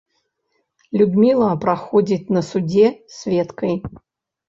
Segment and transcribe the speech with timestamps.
[1.01, 2.85] Людміла праходзіць на судзе
[3.21, 3.73] сведкай.